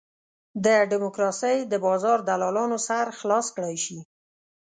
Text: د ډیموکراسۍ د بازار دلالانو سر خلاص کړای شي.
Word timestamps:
د 0.65 0.67
ډیموکراسۍ 0.91 1.57
د 1.71 1.73
بازار 1.85 2.17
دلالانو 2.29 2.77
سر 2.87 3.05
خلاص 3.19 3.45
کړای 3.55 3.77
شي. 3.85 3.99